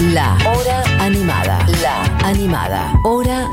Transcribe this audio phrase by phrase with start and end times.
[0.00, 1.66] La Hora Animada.
[1.82, 2.92] La Animada.
[3.02, 3.48] Hora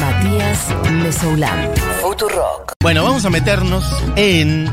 [0.00, 1.70] Matías Mesoulán.
[2.02, 2.72] Futurock.
[2.82, 3.84] Bueno, vamos a meternos
[4.16, 4.68] en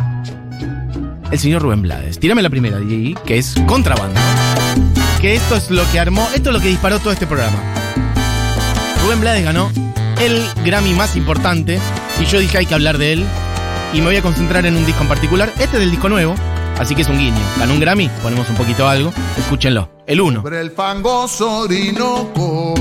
[1.30, 2.20] el señor Rubén Blades.
[2.20, 4.20] Tírame la primera, DJ, que es contrabando.
[5.22, 7.58] Que esto es lo que armó, esto es lo que disparó todo este programa.
[9.04, 9.72] Rubén Blades ganó
[10.20, 11.80] el Grammy más importante
[12.20, 13.26] y yo dije hay que hablar de él
[13.94, 15.50] y me voy a concentrar en un disco en particular.
[15.60, 16.34] Este es del disco nuevo,
[16.78, 17.42] así que es un guiño.
[17.58, 19.90] Ganó un Grammy, ponemos un poquito algo, escúchenlo.
[20.06, 20.42] El 1.
[20.42, 22.75] Sobre el fangoso Orinoco.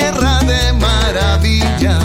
[0.00, 1.98] Tierra de maravilla!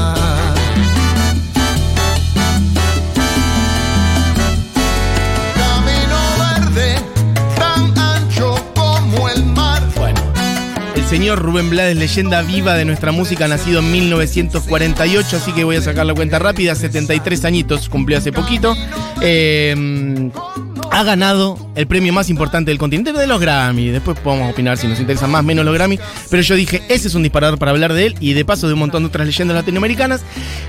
[5.56, 6.96] Camino verde,
[7.58, 9.82] tan ancho como el mar.
[9.96, 10.20] Bueno,
[10.96, 15.78] el señor Rubén Blades, leyenda viva de nuestra música, nacido en 1948, así que voy
[15.78, 18.76] a sacar la cuenta rápida, 73 añitos, cumplió hace poquito.
[19.22, 20.32] Eh,
[20.96, 23.90] ha ganado el premio más importante del continente de los Grammy.
[23.90, 26.00] Después podemos opinar si nos interesa más o menos los Grammy.
[26.30, 28.74] Pero yo dije, ese es un disparador para hablar de él y de paso de
[28.76, 30.22] un montón de otras leyendas latinoamericanas.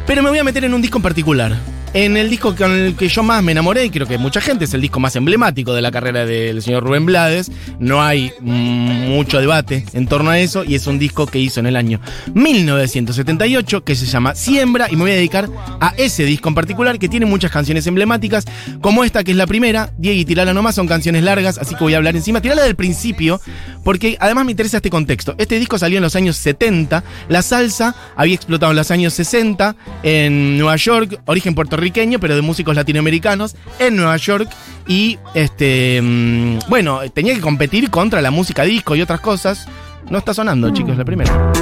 [0.05, 1.57] Pero me voy a meter en un disco en particular.
[1.97, 4.67] En el disco con el que yo más me enamoré, y creo que mucha gente
[4.67, 7.51] es el disco más emblemático de la carrera del señor Rubén Blades.
[7.81, 11.59] No hay mm, mucho debate en torno a eso y es un disco que hizo
[11.59, 11.99] en el año
[12.35, 15.49] 1978 que se llama Siembra y me voy a dedicar
[15.81, 18.45] a ese disco en particular que tiene muchas canciones emblemáticas
[18.83, 21.85] como esta que es la primera, Diego y Tirala nomás, son canciones largas, así que
[21.85, 22.43] voy a hablar encima.
[22.43, 23.41] Tirala del principio
[23.85, 25.35] porque además me interesa este contexto.
[25.39, 29.77] Este disco salió en los años 70, la salsa había explotado en los años 60
[30.03, 31.55] en Nueva York, origen
[31.91, 34.49] puertorriqueño, pero de músicos latinoamericanos en Nueva York
[34.89, 39.67] y este mm, bueno, tenía que competir contra la música disco y otras cosas.
[40.11, 41.53] No está sonando, chicos, la primera.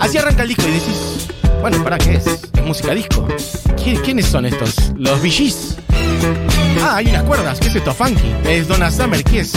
[0.00, 1.28] Así arranca el disco y decís,
[1.60, 2.26] bueno, ¿para qué es?
[2.26, 3.26] ¿Es música disco?
[3.76, 4.92] ¿Qui- ¿Quiénes son estos?
[4.96, 5.76] Los VGs.
[6.82, 7.58] Ah, hay unas cuerdas.
[7.60, 7.92] ¿Qué es esto?
[7.94, 8.32] Funky.
[8.48, 9.22] ¿Es Donna Summer?
[9.24, 9.52] ¿Qué es?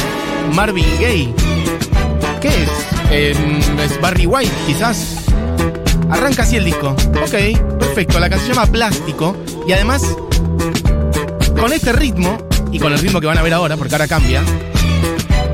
[0.53, 1.33] Marvin Gaye.
[2.41, 2.69] ¿Qué es?
[3.11, 5.17] Em, ¿Es Barry White, quizás?
[6.09, 6.95] Arranca así el disco.
[7.21, 8.19] Ok, perfecto.
[8.19, 9.35] La canción se llama Plástico.
[9.67, 10.03] Y además,
[11.59, 12.37] con este ritmo,
[12.71, 14.41] y con el ritmo que van a ver ahora, porque ahora cambia,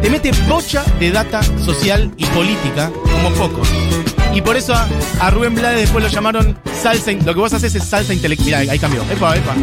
[0.01, 3.67] te mete bocha de data social y política como pocos.
[4.33, 4.87] Y por eso a,
[5.19, 7.11] a Rubén Blades después lo llamaron salsa.
[7.11, 8.61] Lo que vos haces es salsa intelectual.
[8.61, 9.03] Mirá, ahí cambió.
[9.11, 9.55] Epa, epa.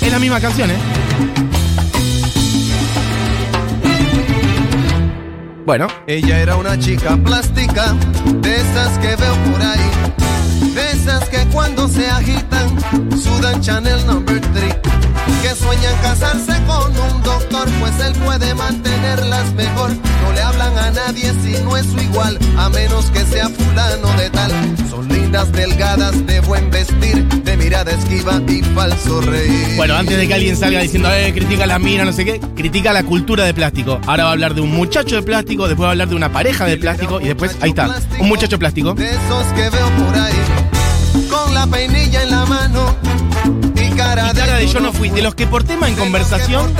[0.00, 0.76] Es la misma canción, ¿eh?
[5.64, 7.94] Bueno, Ella era una chica plástica,
[8.40, 9.90] de esas que veo por ahí,
[10.74, 12.68] de esas que cuando se agitan
[13.16, 14.76] sudan Chanel number 3,
[15.42, 19.90] que sueñan casarse con un doctor, pues él puede mantenerlas mejor.
[20.22, 24.08] No le hablan a nadie si no es su igual, a menos que sea fulano
[24.16, 24.50] de tal.
[24.90, 27.11] Son lindas, delgadas, de buen vestir,
[27.90, 29.76] esquiva y falso reír.
[29.76, 32.92] bueno, antes de que alguien salga diciendo, eh, critica la mina, no sé qué, critica
[32.92, 34.00] la cultura de plástico.
[34.06, 36.32] Ahora va a hablar de un muchacho de plástico, después va a hablar de una
[36.32, 38.94] pareja de plástico y después, ahí está, un muchacho plástico.
[38.94, 42.96] De esos que veo por ahí, con la peinilla en la mano
[43.44, 43.61] y
[44.02, 46.72] cara, Y cara de yo no fui, de los que por tema en conversación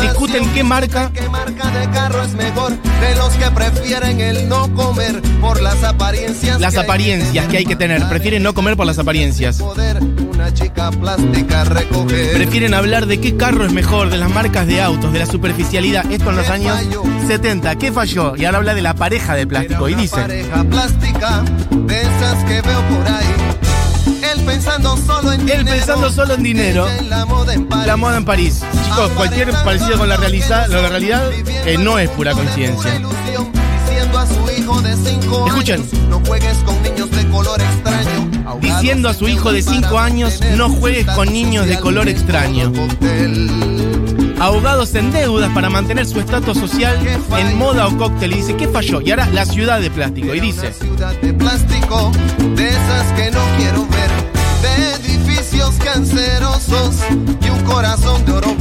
[0.00, 4.72] discuten qué marca- qué marca de carro es mejor, de los que prefieren el no
[4.74, 6.60] comer por las apariencias.
[6.60, 9.62] las que hay apariencias que hay que tener, prefieren no comer por las apariencias.
[12.34, 16.10] Prefieren hablar de qué carro es mejor, de las marcas de autos, de la superficialidad.
[16.10, 17.02] Esto en los ¿Qué años falló?
[17.26, 17.76] 70.
[17.76, 18.36] ¿Qué falló?
[18.36, 22.60] Y ahora habla de la pareja de plástico y dice, pareja plástica, de esas que
[22.62, 23.26] veo por ahí.
[24.06, 25.76] Él pensando solo en Él dinero.
[25.76, 26.86] pensando solo en dinero.
[26.86, 27.86] ella en la moda en París.
[27.86, 28.60] la moda en París.
[28.84, 33.00] Chicos, cualquier parecido con la realidad, la realidad eh, no es pura coincidencia.
[35.46, 35.84] Escuchen.
[36.08, 38.30] no juegues con niños de color extraño.
[38.60, 42.72] Diciendo a su hijo de cinco años, no juegues con niños de color extraño.
[44.40, 46.98] Ahogados en deudas para mantener su estatus social
[47.36, 48.32] en moda o cóctel.
[48.32, 49.02] Y dice, ¿qué falló?
[49.02, 50.34] Y ahora la ciudad de plástico.
[50.34, 52.10] Y dice, ciudad de plástico,
[52.56, 54.10] de esas que no quiero ver,
[54.62, 56.96] de edificios cancerosos
[57.42, 58.56] y un corazón de oro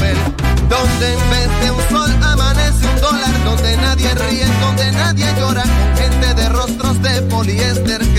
[0.70, 5.64] donde en vez de un sol amanece un dólar, donde nadie ríe, donde nadie llora,
[5.64, 6.34] con gente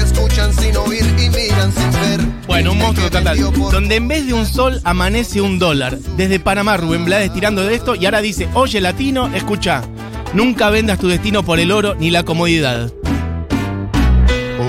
[0.02, 2.20] escuchan sin oír y miran sin ver.
[2.46, 3.38] Bueno, un monstruo total.
[3.70, 5.98] Donde en vez de un sol amanece un dólar.
[6.16, 9.82] Desde Panamá, Rubén Blades tirando de esto y ahora dice, oye latino, escucha,
[10.34, 12.92] nunca vendas tu destino por el oro ni la comodidad.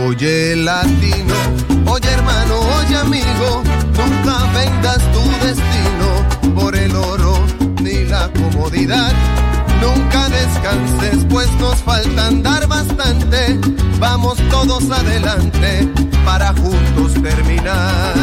[0.06, 1.36] Oye latino,
[1.88, 3.64] oye hermano, oye amigo,
[3.98, 5.21] nunca vendas tu
[10.72, 13.60] Descanses, pues nos falta andar bastante.
[14.00, 15.88] Vamos todos adelante
[16.24, 18.14] para juntos terminar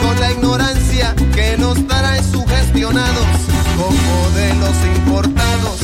[0.00, 3.26] con la ignorancia que nos trae sugestionados
[3.76, 5.80] con modelos importados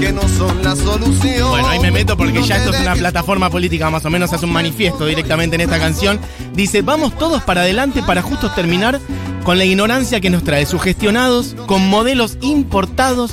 [0.00, 1.50] que no son la solución.
[1.50, 4.46] Bueno, ahí me meto porque ya esto es una plataforma política, más o menos hace
[4.46, 6.20] un manifiesto directamente en esta canción.
[6.54, 9.00] Dice, vamos todos para adelante para justo terminar
[9.44, 13.32] con la ignorancia que nos trae, sugestionados con modelos importados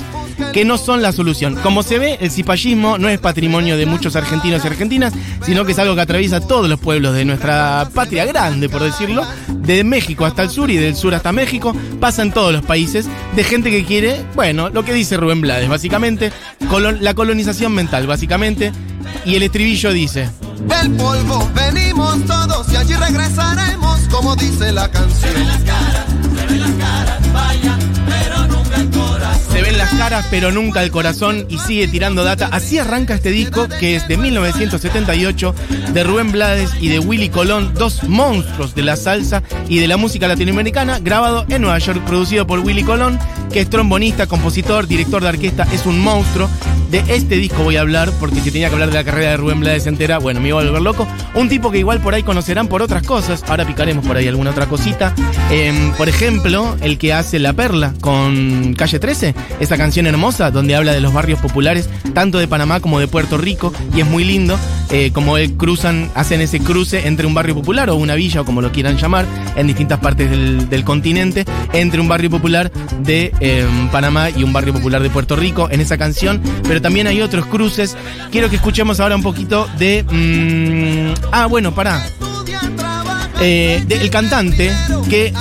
[0.52, 1.56] que no son la solución.
[1.56, 5.12] Como se ve, el cipallismo no es patrimonio de muchos argentinos y argentinas,
[5.44, 9.24] sino que es algo que atraviesa todos los pueblos de nuestra patria grande, por decirlo,
[9.48, 13.06] de México hasta el sur y del sur hasta México, pasa en todos los países,
[13.36, 16.32] de gente que quiere, bueno, lo que dice Rubén Blades, básicamente,
[17.00, 18.72] la colonización mental, básicamente,
[19.24, 20.28] y el estribillo dice,
[20.66, 25.18] Del polvo venimos todos y allí regresaremos, como dice la canción.
[25.18, 27.18] Se ven las caras,
[28.06, 28.57] pero
[30.52, 32.48] nunca el corazón y sigue tirando data.
[32.52, 35.54] Así arranca este disco que es de 1978
[35.92, 39.96] de Rubén Blades y de Willy Colón, dos monstruos de la salsa y de la
[39.96, 43.18] música latinoamericana, grabado en Nueva York, producido por Willy Colón,
[43.52, 46.48] que es trombonista, compositor, director de orquesta, es un monstruo.
[46.90, 49.36] De este disco voy a hablar, porque si tenía que hablar de la carrera de
[49.36, 51.06] Rubén Blades entera, bueno, me iba a volver loco.
[51.34, 54.50] Un tipo que igual por ahí conocerán por otras cosas, ahora picaremos por ahí alguna
[54.50, 55.14] otra cosita.
[55.50, 60.74] Em, por ejemplo, el que hace La Perla con Calle 13, esa canción hermosa donde
[60.76, 64.24] habla de los barrios populares, tanto de Panamá como de Puerto Rico, y es muy
[64.24, 64.58] lindo
[64.90, 68.62] eh, como cruzan, hacen ese cruce entre un barrio popular o una villa o como
[68.62, 69.26] lo quieran llamar,
[69.56, 71.44] en distintas partes del, continente,
[71.74, 75.82] entre un barrio popular de em, Panamá y un barrio popular de Puerto Rico en
[75.82, 76.40] esa canción,
[76.80, 77.96] también hay otros cruces.
[78.30, 80.04] Quiero que escuchemos ahora un poquito de...
[80.08, 82.02] mm, ah, bueno, pará.
[83.40, 84.72] Eh, Cantante,
[85.08, 85.32] que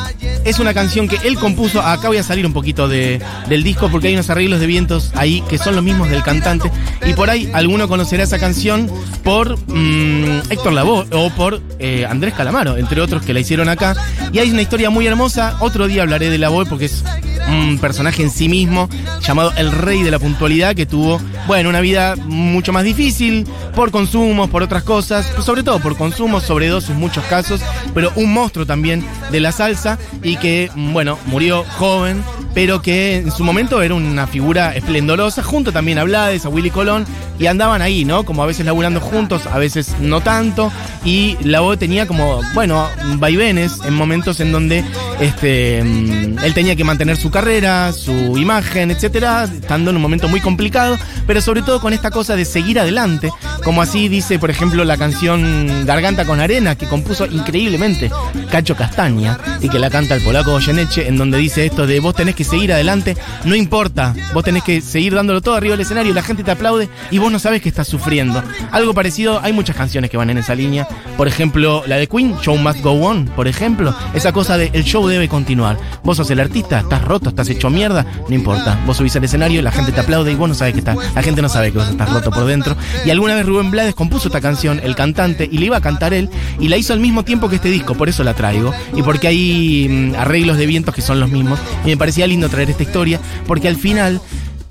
[0.45, 1.81] es una canción que él compuso.
[1.81, 3.19] Acá voy a salir un poquito de-
[3.49, 6.69] del disco porque hay unos arreglos de vientos ahí que son los mismos del cantante.
[7.05, 8.89] Y por ahí alguno conocerá esa canción
[9.23, 13.95] por mm, Héctor Lavoe o por eh, Andrés Calamaro, entre otros que la hicieron acá.
[14.31, 15.57] Y hay una historia muy hermosa.
[15.61, 17.03] Otro día hablaré de Lavoe porque es
[17.47, 18.89] un personaje en sí mismo
[19.21, 23.91] llamado el rey de la puntualidad que tuvo, bueno, una vida mucho más difícil por
[23.91, 27.61] consumos, por otras cosas, sobre todo por consumos, sobredosis en muchos casos,
[27.93, 32.23] pero un monstruo también de la salsa y que, bueno, murió joven,
[32.57, 36.71] pero que en su momento era una figura esplendorosa, junto también a Blades, a Willy
[36.71, 37.05] Colón,
[37.37, 38.23] y andaban ahí, ¿no?
[38.25, 40.71] Como a veces laburando juntos, a veces no tanto,
[41.05, 42.87] y la voz tenía como, bueno,
[43.17, 44.83] vaivenes en momentos en donde
[45.19, 50.27] este, mm, él tenía que mantener su carrera, su imagen, etcétera, estando en un momento
[50.27, 53.29] muy complicado, pero sobre todo con esta cosa de seguir adelante,
[53.67, 58.09] como así dice, por ejemplo, la canción Garganta con Arena, que compuso increíblemente
[58.49, 62.15] Cacho Castaña, y que la canta el polaco Goyeneche, en donde dice esto de vos
[62.15, 66.13] tenés que seguir adelante, no importa, vos tenés que seguir dándolo todo arriba del escenario,
[66.13, 68.41] la gente te aplaude y vos no sabes que estás sufriendo.
[68.71, 70.87] Algo parecido, hay muchas canciones que van en esa línea,
[71.17, 74.85] por ejemplo, la de Queen, Show Must Go On, por ejemplo, esa cosa de el
[74.85, 75.77] show debe continuar.
[76.05, 79.61] Vos sos el artista, estás roto, estás hecho mierda, no importa, vos subís al escenario,
[79.61, 81.79] la gente te aplaude y vos no sabes que estás, la gente no sabe que
[81.79, 82.77] vos estás roto por dentro.
[83.03, 86.29] Y alguna vez Blades compuso esta canción, el cantante, y le iba a cantar él,
[86.59, 89.27] y la hizo al mismo tiempo que este disco, por eso la traigo, y porque
[89.27, 92.83] hay mm, arreglos de vientos que son los mismos, y me parecía lindo traer esta
[92.83, 94.21] historia, porque al final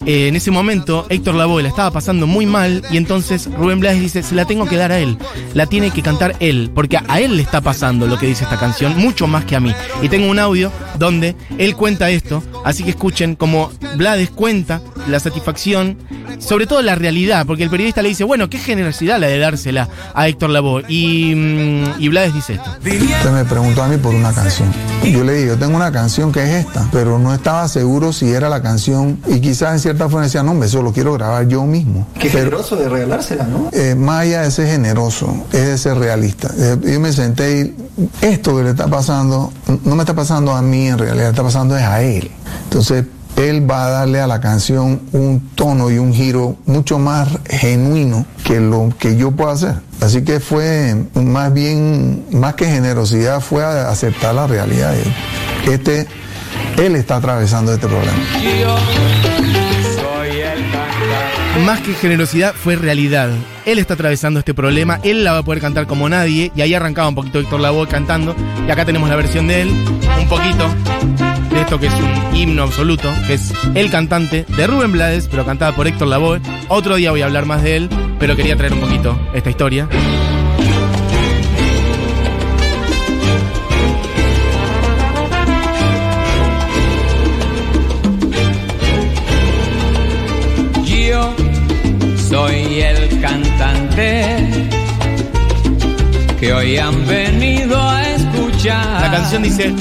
[0.05, 4.01] eh, en ese momento Héctor Lavoe la estaba pasando muy mal y entonces Rubén Blades
[4.01, 5.19] dice, se la tengo que dar a él,
[5.55, 8.59] la tiene que cantar él, porque a él le está pasando lo que dice esta
[8.59, 9.75] canción, mucho más que a mí.
[10.03, 15.21] Y tengo un audio donde él cuenta esto, así que escuchen como Blades cuenta la
[15.21, 15.97] satisfacción,
[16.39, 19.89] sobre todo la realidad, porque el periodista le dice, bueno, qué generosidad la de dársela
[20.15, 20.85] a Héctor Lavoe.
[20.89, 22.71] Y, mm, y Blades dice esto.
[22.79, 24.73] Usted me preguntó a mí por una canción.
[25.05, 28.31] Yo le dije, yo tengo una canción que es esta, pero no estaba seguro si
[28.31, 31.47] era la canción y quizás en cierta forma decía, no, hombre, eso lo quiero grabar
[31.47, 32.07] yo mismo.
[32.15, 33.71] Qué Pero, generoso de regalársela, ¿no?
[33.73, 36.51] eh, más allá de ser generoso, es de ser realista.
[36.59, 37.75] Eh, yo me senté y
[38.21, 39.53] esto que le está pasando,
[39.85, 42.31] no me está pasando a mí en realidad, le está pasando es a él.
[42.65, 43.05] Entonces,
[43.37, 48.25] él va a darle a la canción un tono y un giro mucho más genuino
[48.45, 49.75] que lo que yo puedo hacer.
[50.01, 54.95] Así que fue más bien, más que generosidad, fue aceptar la realidad.
[55.67, 56.07] Este,
[56.79, 59.36] él está atravesando este problema.
[61.65, 63.31] Más que generosidad, fue realidad.
[63.65, 66.75] Él está atravesando este problema, él la va a poder cantar como nadie, y ahí
[66.75, 68.37] arrancaba un poquito Héctor Lavoe cantando,
[68.67, 70.69] y acá tenemos la versión de él, un poquito
[71.51, 75.45] de esto que es un himno absoluto, que es el cantante de Rubén Blades, pero
[75.45, 76.41] cantada por Héctor Lavoe.
[76.69, 79.89] Otro día voy a hablar más de él, pero quería traer un poquito esta historia.
[96.39, 99.01] Que hoy han venido a escuchar.
[99.01, 99.75] La canción dice,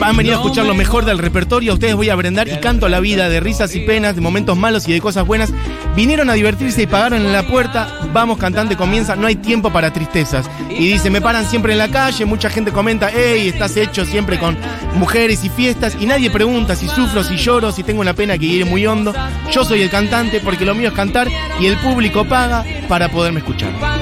[0.00, 2.88] han venido a escuchar lo mejor del repertorio, a ustedes voy a brindar y canto
[2.88, 5.52] la vida de risas y penas, de momentos malos y de cosas buenas.
[5.96, 9.92] Vinieron a divertirse y pagaron en la puerta, vamos cantante, comienza, no hay tiempo para
[9.92, 10.48] tristezas.
[10.70, 14.38] Y dice, me paran siempre en la calle, mucha gente comenta, hey, estás hecho siempre
[14.38, 14.56] con
[14.94, 18.46] mujeres y fiestas, y nadie pregunta si sufro, si lloro, si tengo una pena que
[18.46, 19.12] iré muy hondo.
[19.52, 21.28] Yo soy el cantante porque lo mío es cantar
[21.60, 23.97] y el público paga para poderme escuchar.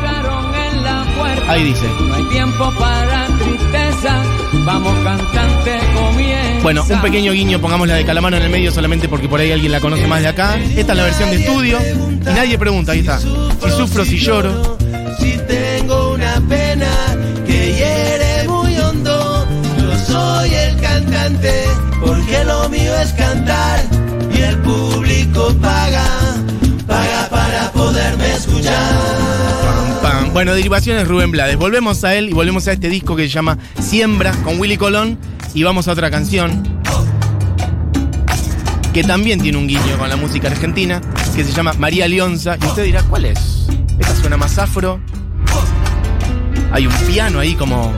[1.48, 1.86] Ahí dice.
[2.00, 4.22] No hay tiempo para tristeza.
[4.64, 6.62] Vamos cantante, comienza.
[6.62, 9.52] Bueno, un pequeño guiño, pongamos la de Calamaro en el medio solamente porque por ahí
[9.52, 10.58] alguien la conoce más de acá.
[10.76, 13.20] Esta es la versión de estudio y nadie pregunta, ahí está.
[13.20, 14.76] Si sufro, si lloro.
[15.20, 16.90] Si tengo una pena
[17.46, 19.46] que hiere muy hondo,
[19.78, 21.64] yo soy el cantante,
[22.00, 23.95] porque lo mío es cantar
[30.36, 31.56] Bueno, derivaciones Rubén Blades.
[31.56, 35.18] Volvemos a él y volvemos a este disco que se llama Siembra con Willy Colón
[35.54, 36.62] y vamos a otra canción
[38.92, 41.00] que también tiene un guiño con la música argentina
[41.34, 43.66] que se llama María Leonza y usted dirá, ¿cuál es?
[43.98, 45.00] Esta suena más afro.
[46.70, 47.90] Hay un piano ahí como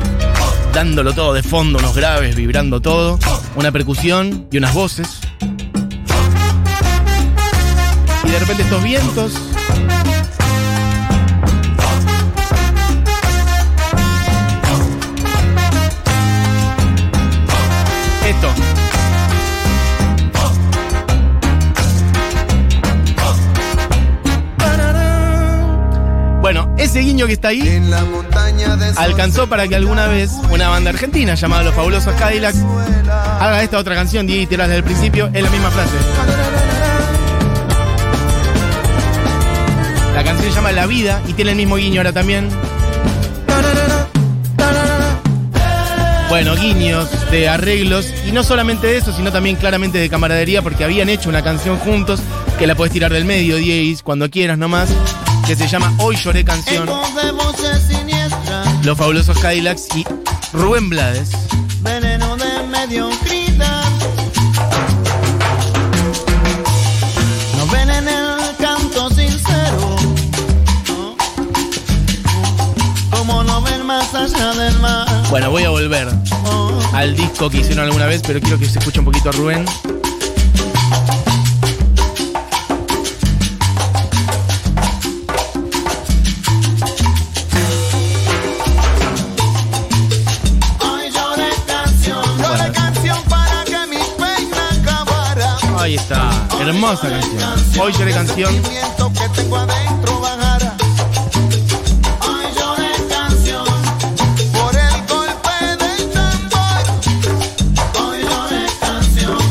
[0.73, 3.19] dándolo todo de fondo, unos graves, vibrando todo,
[3.57, 5.19] una percusión y unas voces.
[8.23, 9.33] Y de repente estos vientos
[26.89, 27.83] ese guiño que está ahí
[28.97, 32.65] alcanzó para que alguna vez una banda argentina llamada Los Fabulosos Cadillacs
[33.41, 35.93] haga esta otra canción, Diego y tiras desde el principio, es la misma frase.
[40.15, 42.49] La canción se llama La Vida y tiene el mismo guiño ahora también.
[46.31, 50.85] Bueno, guiños de arreglos y no solamente de eso, sino también claramente de camaradería porque
[50.85, 52.21] habían hecho una canción juntos
[52.59, 54.89] que la puedes tirar del medio, Diez, cuando quieras nomás,
[55.49, 56.87] que se llama Hoy lloré canción.
[58.85, 60.05] Los Fabulosos Cadillacs y
[60.53, 61.31] Rubén Blades.
[61.81, 63.85] veneno de mediocridad.
[67.57, 69.97] No ven en el canto sincero,
[70.89, 71.17] ¿no?
[73.11, 75.09] como no ven más allá del mar.
[75.31, 76.09] Bueno, voy a volver
[76.93, 79.65] al disco que hicieron alguna vez, pero quiero que se escuche un poquito a Rubén.
[96.69, 97.81] Hermosa canción.
[97.81, 98.55] Hoy lloré canción.
[98.55, 100.77] que tengo adentro canción
[103.11, 103.65] canción.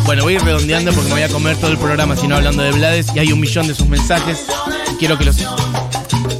[0.05, 2.63] Bueno, voy a ir redondeando porque me voy a comer todo el programa, sino hablando
[2.63, 4.45] de Blades, y hay un millón de sus mensajes.
[4.93, 5.37] Y quiero que los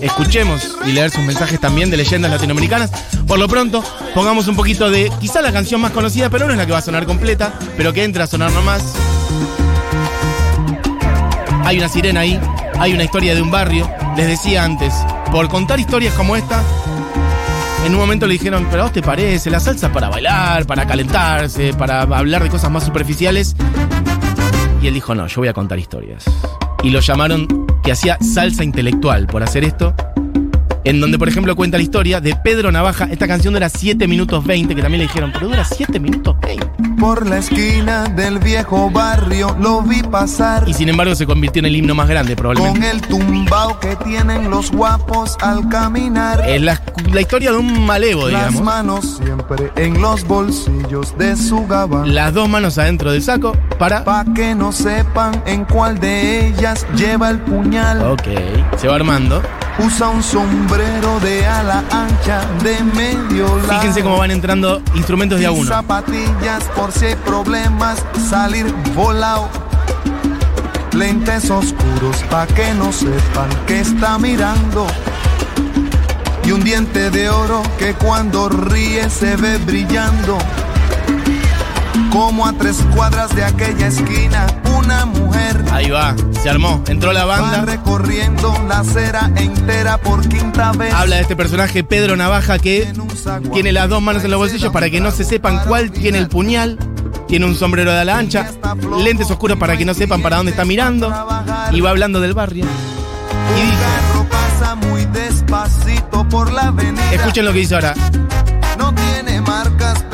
[0.01, 2.91] escuchemos y leer sus mensajes también de leyendas latinoamericanas.
[3.27, 6.57] Por lo pronto, pongamos un poquito de quizá la canción más conocida, pero no es
[6.57, 8.84] la que va a sonar completa, pero que entra a sonar nomás.
[11.68, 12.40] Hay una sirena ahí,
[12.80, 13.92] hay una historia de un barrio.
[14.16, 14.94] Les decía antes,
[15.34, 16.64] por contar historias como esta,
[17.86, 20.88] en un momento le dijeron, pero a vos te parece, la salsa para bailar, para
[20.88, 23.54] calentarse, para hablar de cosas más superficiales.
[24.82, 26.24] Y él dijo, no, yo voy a contar historias.
[26.84, 29.94] Y lo llamaron que hacía salsa intelectual por hacer esto.
[30.88, 33.10] En donde, por ejemplo, cuenta la historia de Pedro Navaja.
[33.12, 36.65] Esta canción dura 7 minutos 20, que también le dijeron, pero dura 7 minutos 20.
[36.98, 40.63] Por la esquina del viejo barrio lo vi pasar.
[40.67, 42.79] Y sin embargo se convirtió en el himno más grande, probablemente.
[42.79, 46.48] Con el tumbao que tienen los guapos al caminar.
[46.48, 48.62] Es la, la historia de un malevo, Las digamos.
[48.63, 52.15] manos siempre en los bolsillos de su gabán.
[52.15, 54.06] Las dos manos adentro del saco para...
[54.06, 58.01] Pa' que no sepan en cuál de ellas lleva el puñal.
[58.03, 58.24] Ok,
[58.77, 59.41] se va armando.
[59.79, 63.79] Usa un sombrero de ala ancha de medio lado.
[63.79, 65.69] Fíjense cómo van entrando instrumentos de a uno.
[65.69, 68.65] zapatillas por si hay problemas, salir
[68.96, 69.50] volado.
[70.93, 74.88] lentes oscuros pa' que no sepan que está mirando.
[76.43, 80.39] Y un diente de oro que cuando ríe se ve brillando.
[82.12, 84.48] Como a tres cuadras de aquella esquina,
[84.78, 87.66] una mujer Ahí va, se armó, entró la va banda.
[87.66, 90.94] recorriendo la acera entera por quinta vez.
[90.94, 92.92] Habla de este personaje Pedro Navaja que
[93.54, 96.28] tiene las dos manos en los bolsillos para que no se sepan cuál tiene el
[96.28, 96.80] puñal.
[97.28, 98.50] Tiene un sombrero de ala ancha,
[99.04, 101.14] lentes oscuros para que no sepan para dónde está mirando.
[101.72, 102.66] Y va hablando del barrio.
[102.66, 107.12] Y dice, carro pasa muy despacito por la avenida.
[107.12, 107.94] escuchen lo que dice ahora.
[108.78, 110.06] No tiene marcas,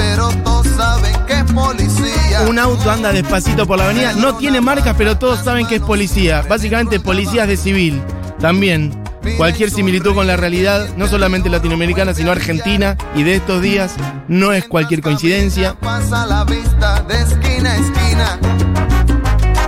[1.25, 2.41] que es policía.
[2.47, 5.81] Un auto anda despacito por la avenida, no tiene marcas, pero todos saben que es
[5.81, 6.43] policía.
[6.47, 8.01] Básicamente policías de civil.
[8.39, 9.03] También.
[9.37, 13.95] Cualquier similitud con la realidad, no solamente latinoamericana, sino argentina y de estos días,
[14.27, 15.75] no es cualquier coincidencia.
[15.79, 18.39] Pasa la vista de esquina a esquina.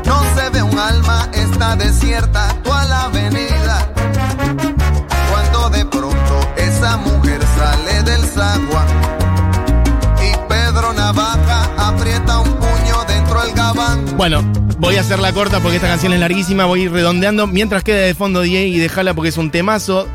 [0.06, 3.94] No se ve un alma, está desierta toda la avenida.
[5.32, 9.05] Cuando de pronto esa mujer sale del zaguán
[14.18, 14.42] Bueno,
[14.80, 17.48] voy a hacerla corta porque esta canción es larguísima, voy a ir redondeando.
[17.48, 20.08] Mientras quede de fondo DJ y déjala porque es un temazo.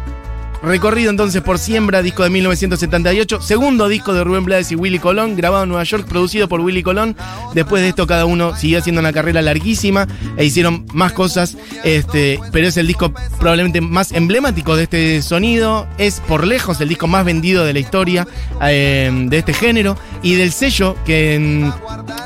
[0.63, 5.35] Recorrido entonces por Siembra, disco de 1978, segundo disco de Rubén Blades y Willy Colón,
[5.35, 7.17] grabado en Nueva York, producido por Willy Colón.
[7.55, 12.39] Después de esto cada uno siguió haciendo una carrera larguísima e hicieron más cosas, este,
[12.53, 17.07] pero es el disco probablemente más emblemático de este sonido, es por lejos el disco
[17.07, 18.29] más vendido de la historia
[18.63, 21.71] eh, de este género y del sello que,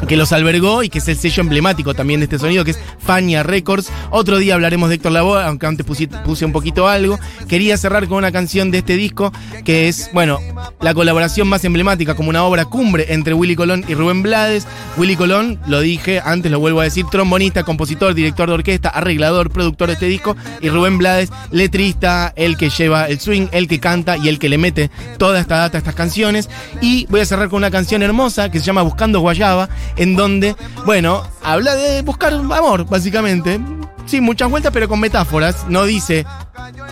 [0.08, 2.78] que los albergó y que es el sello emblemático también de este sonido, que es
[2.98, 3.90] Fania Records.
[4.10, 7.18] Otro día hablaremos de Héctor Lavoe, aunque antes puse, puse un poquito algo.
[7.48, 9.32] Quería cerrar con una canción de este disco
[9.64, 10.38] que es, bueno,
[10.80, 14.66] la colaboración más emblemática, como una obra cumbre entre Willy Colón y Rubén Blades.
[14.96, 19.50] Willy Colón, lo dije antes, lo vuelvo a decir, trombonista, compositor, director de orquesta, arreglador,
[19.50, 20.36] productor de este disco.
[20.60, 24.48] Y Rubén Blades, letrista, el que lleva el swing, el que canta y el que
[24.48, 26.48] le mete toda esta data a estas canciones.
[26.80, 30.56] Y voy a cerrar con una canción hermosa que se llama Buscando Guayaba, en donde,
[30.84, 33.60] bueno, habla de buscar amor, básicamente.
[34.06, 35.64] Sí, muchas vueltas, pero con metáforas.
[35.68, 36.26] No dice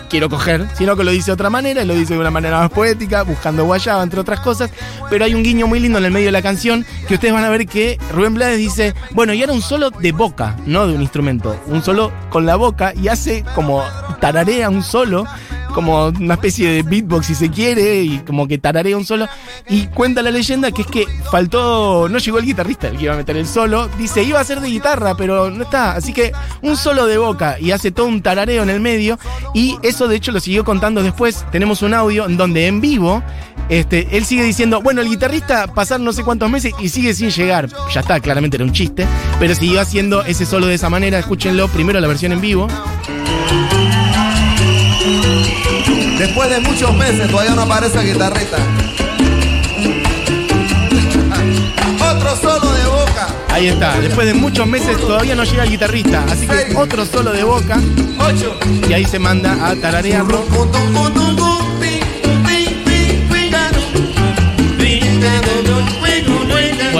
[0.09, 2.59] quiero coger, sino que lo dice de otra manera, y lo dice de una manera
[2.59, 4.69] más poética, buscando guayaba, entre otras cosas.
[5.09, 7.43] Pero hay un guiño muy lindo en el medio de la canción que ustedes van
[7.43, 10.93] a ver que Rubén Blades dice, bueno, y era un solo de boca, no de
[10.93, 13.83] un instrumento, un solo con la boca, y hace como
[14.19, 15.25] tararea un solo
[15.73, 19.27] como una especie de beatbox si se quiere y como que tararea un solo
[19.69, 23.13] y cuenta la leyenda que es que faltó no llegó el guitarrista el que iba
[23.13, 26.31] a meter el solo dice iba a ser de guitarra pero no está así que
[26.61, 29.19] un solo de boca y hace todo un tarareo en el medio
[29.53, 33.23] y eso de hecho lo siguió contando después tenemos un audio en donde en vivo
[33.69, 37.29] este, él sigue diciendo, bueno, el guitarrista pasaron no sé cuántos meses y sigue sin
[37.29, 37.69] llegar.
[37.93, 39.07] Ya está, claramente era un chiste,
[39.39, 41.19] pero siguió haciendo ese solo de esa manera.
[41.19, 42.67] Escúchenlo primero la versión en vivo.
[46.17, 48.57] Después de muchos meses todavía no aparece el guitarrista.
[52.15, 53.27] Otro solo de boca.
[53.49, 57.31] Ahí está, después de muchos meses todavía no llega el guitarrista, así que otro solo
[57.31, 57.79] de boca
[58.17, 58.57] Ocho.
[58.89, 60.43] y ahí se manda a tararearlo.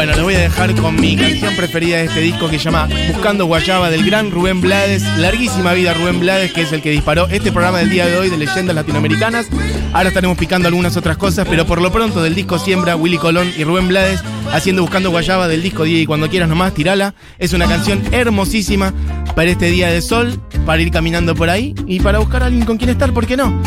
[0.03, 2.89] Bueno, les voy a dejar con mi canción preferida de este disco que se llama
[3.07, 5.01] Buscando Guayaba del gran Rubén Blades.
[5.17, 8.29] Larguísima vida Rubén Blades, que es el que disparó este programa del día de hoy
[8.29, 9.47] de leyendas latinoamericanas.
[9.93, 13.49] Ahora estaremos picando algunas otras cosas, pero por lo pronto del disco Siembra, Willy Colón
[13.57, 17.15] y Rubén Blades haciendo Buscando Guayaba del disco Día y cuando quieras nomás, tirala.
[17.39, 18.93] Es una canción hermosísima
[19.37, 22.65] para este día de sol, para ir caminando por ahí y para buscar a alguien
[22.65, 23.57] con quien estar, ¿por qué no?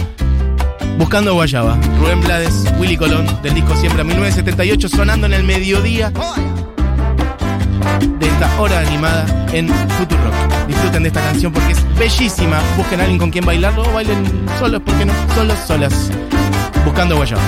[0.98, 6.11] Buscando Guayaba, Rubén Blades, Willy Colón, del disco Siembra 1978, sonando en el mediodía
[8.18, 10.66] de esta hora animada en Futuro Rock.
[10.66, 12.61] Disfruten de esta canción porque es bellísima.
[12.76, 14.24] Busquen a alguien con quien bailarlo o bailen
[14.59, 15.12] solos, ¿por qué no?
[15.35, 16.11] Solos, solas.
[16.85, 17.42] Buscando Guayaba.